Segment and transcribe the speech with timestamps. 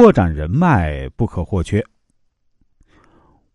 [0.00, 1.84] 拓展人脉不可或缺。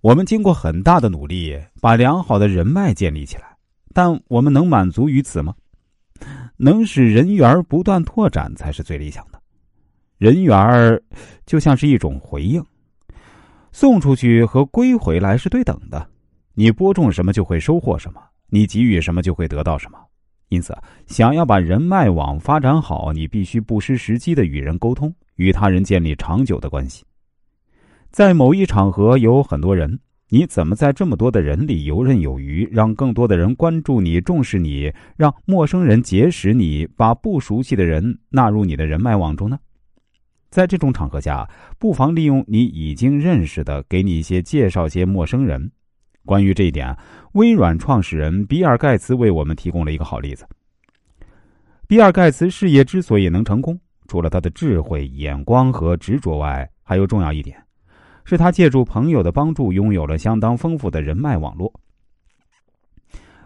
[0.00, 3.56] 我们经过很大的努力，把良好的人脉建立起来，
[3.94, 5.54] 但我们能满足于此吗？
[6.56, 9.40] 能使人缘不断拓展才是最理想的。
[10.18, 11.00] 人缘
[11.46, 12.60] 就像是一种回应，
[13.70, 16.04] 送出去和归回来是对等的。
[16.54, 19.98] 你播种什么就会收获什么，你给予什么就会得到什么。
[20.48, 27.04] 因此，想要把人脉网发展好，你必须不失时机的与人沟通，与他人建立长久的关系。
[28.10, 29.98] 在某一场合有很多人，
[30.28, 39.58] 你怎么在这么多的人里游刃有余，让更多的人关注你、重视你，让陌生人结识你，把不熟悉的人纳入你的人脉网中呢？
[40.50, 45.72] 在这种场合下，不妨利用你已经认识的，给你一些介绍些陌生人。
[46.26, 46.94] 关于这一点，
[47.32, 50.46] 微软创始人比尔·盖茨为我们提供了一个好例子。
[51.86, 53.80] 比尔·盖茨事业之所以能成功，
[54.12, 57.56] 除了他的智慧、眼光和执着外，还有重要一点。
[58.26, 61.72] 是他借助朋友的帮助，拥有了相当丰富的人脉网络。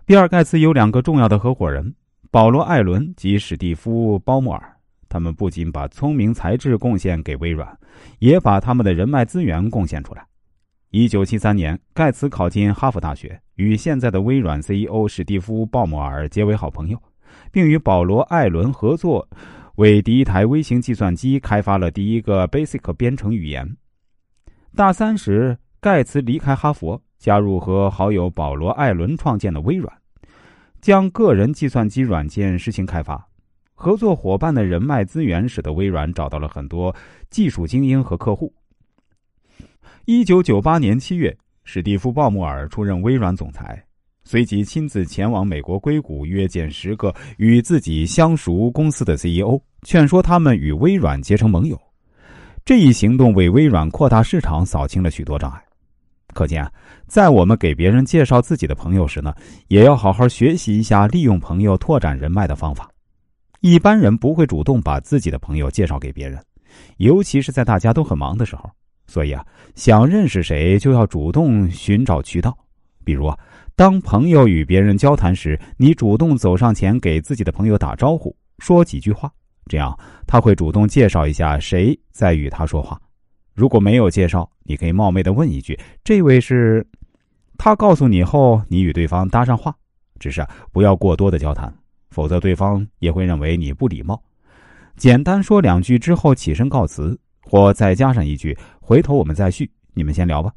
[0.04, 1.94] 比尔·盖茨有两个重要的合伙人：
[2.32, 4.76] 保罗·艾伦及史蒂夫·鲍默尔。
[5.08, 7.78] 他们不仅把聪明才智贡献给微软，
[8.18, 10.26] 也把他们的人脉资源贡献出来。
[10.90, 17.00] 一九七三年，盖茨考进哈佛大学，与现在的微软 CEO 史蒂夫·鲍默尔结为好朋友，
[17.52, 19.28] 并与保罗·艾伦合作，
[19.76, 23.76] 为第一台微型计算机开发了第一个 BASIC 编程语言。
[24.74, 29.92] 大三时，盖茨离开哈佛，加入和好友保罗·艾伦创建的微软，
[30.80, 33.28] 将个人计算机软件实行开发。
[33.74, 36.96] 合作伙伴的人脉资源使得微软找到了很多
[37.28, 38.54] 技术精英和客户。
[40.06, 43.85] 一九九八年七月，史蒂夫·鲍莫尔出任微软总裁，
[44.26, 51.80] 随即亲自前往美国硅谷，约见十个与自己相熟公司的 CEO，劝说他们与微软结成盟友。
[52.64, 55.62] 这一行动为微软扩大市场扫清了许多障碍。
[56.34, 56.68] 可见，
[57.06, 59.32] 在我们给别人介绍自己的朋友时呢，
[59.68, 62.90] 也要好好学习一下利用朋友拓展人脉的方法。
[63.60, 66.42] 一般人不会主动把自己的朋友介绍给别人，
[66.96, 68.68] 尤其是在大家都很忙的时候。
[69.06, 72.58] 所以啊，想认识谁就要主动寻找渠道。
[73.04, 73.38] 比如啊，
[73.76, 79.30] 当朋友与别人交谈时，你主动走上前给自己的朋友打招呼，说几句话。
[79.66, 79.94] 这样
[80.26, 82.98] 他会主动介绍一下谁在与他说话。
[83.52, 86.86] 如果没有介绍，你可以冒昧的问一句：“这位是？”
[87.58, 89.76] 他告诉你后，你与对方搭上话，
[90.18, 91.70] 只是不要过多的交谈，
[92.08, 94.18] 否则对方也会认为你不礼貌。
[94.96, 100.50] 简单说两句之后起身告辞，或再加上一句：“回头我们再续，你们先聊吧。”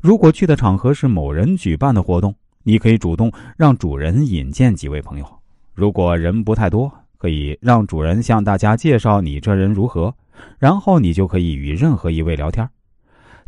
[0.00, 5.26] 如果去的场合是某人举办的活动，你可以主动让主人引荐几位朋友。
[5.74, 10.14] 如果人不太多，可以让主人向大家介绍你这人如何，
[10.58, 12.68] 然后你就可以与任何一位聊天。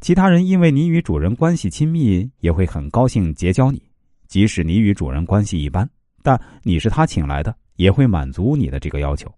[0.00, 3.82] 其他人因为你与主人关系亲密，也会很高兴结交你。
[4.28, 5.88] 即使你与主人关系一般，
[6.22, 9.32] 但你是他请来的，也会满足你的这个要求。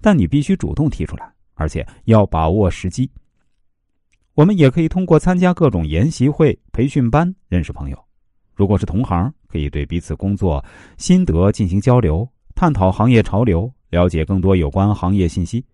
[0.00, 3.10] 但你必须主动提出来，而且要把握时机。
[4.38, 7.98] 我们也可以通过参加各种研习会、培训班认识朋友。
[8.54, 10.64] 如果是同行，可以对彼此工作
[10.96, 12.24] 心得进行交流。
[12.54, 15.64] 探讨行业潮流，了解更多有关行业信息，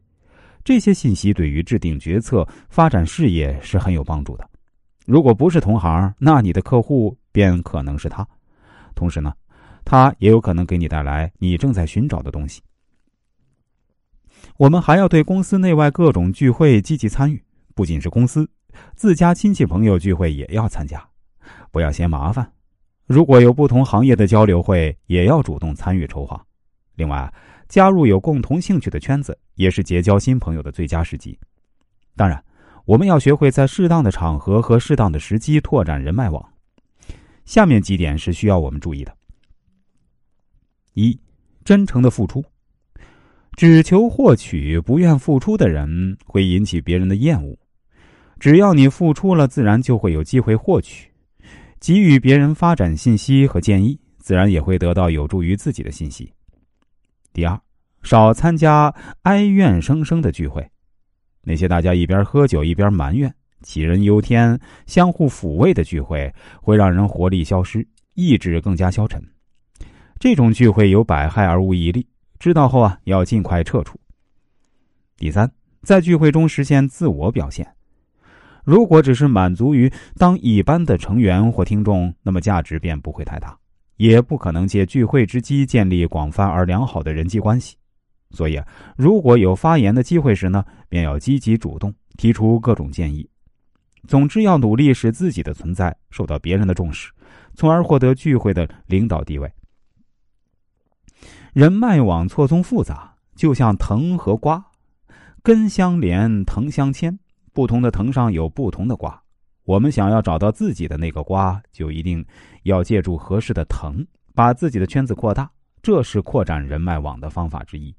[0.65, 4.49] 这些信息对于制定决策、发展事业是很有帮助的。
[5.05, 8.27] 如果不是同行，那你的客户便可能是他，
[8.95, 9.35] 同时呢，
[9.85, 12.63] 他也有可能给你带来你正在寻找的东西。
[14.57, 17.43] 我们还要对公司内外各种聚会积极参与，
[17.75, 18.49] 不仅是公司，
[18.95, 21.05] 自家亲戚朋友聚会也要参加，
[21.71, 22.51] 不要嫌麻烦。
[23.07, 26.43] 如果有不同行业的交流会，也要主动参与筹划。
[26.95, 27.33] 另外，
[27.69, 31.39] 加入有共同兴趣的圈子也是结交新朋友的最佳时机。
[32.17, 32.43] 当然，
[32.85, 36.53] 我们要学会在适当的场合和适当的时机拓展人脉网。
[37.45, 39.15] 下面几点是需要我们注意的：
[40.95, 41.19] 一、
[41.65, 42.45] 真诚的付出。
[43.57, 47.57] 只求获取不愿付出的人会引起别人的厌恶。
[48.45, 51.11] 只要你付出了，自然就会有机会获取。
[51.81, 56.31] 给予别人发展信息和建议，自然也会得到有助于自己的信息。
[57.33, 57.59] 第二，
[58.03, 60.71] 少参加哀怨声声的聚会，
[61.43, 66.31] 那些大家一边喝酒一边埋怨、杞人忧天、相互抚慰的聚会，
[66.61, 69.27] 会让人活力消失，意志更加消沉。
[70.19, 72.07] 这种聚会有百害而无一利，
[72.39, 73.99] 知道后啊，要尽快撤出。
[75.17, 75.51] 第三，
[75.83, 77.67] 在聚会中实现自我表现。
[78.65, 83.57] 如果只是满足于当一般的成员或听众，那么价值便不会太大。
[83.97, 87.77] 也不可能借聚会之机建立广泛而良好的人际关系。
[88.31, 88.61] 所以，
[88.97, 93.29] 如果有发言的机会时呢，便要积极主动，提出各种建议。
[94.09, 97.13] 总之，要努力使自己的存在受到别人的重视，
[97.55, 99.49] 从而获得聚会的领导地位。
[101.53, 104.65] 人脉网错综复杂，就像藤和瓜，
[105.41, 107.17] 根相连，藤相牵，
[107.55, 109.23] 不同的藤上有不同的瓜。
[109.65, 112.23] 我们想要找到自己的那个瓜，就一定
[112.65, 114.05] 要借助合适的藤，
[114.35, 115.51] 把自己的圈子扩大。
[115.81, 117.95] 这是扩展人脉网的方法之一。